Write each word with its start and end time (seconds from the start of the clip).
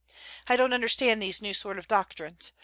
I 0.47 0.55
don't 0.55 0.73
understand 0.73 1.21
these 1.21 1.43
new 1.43 1.53
sort 1.53 1.77
of 1.77 1.87
doctrines. 1.87 2.53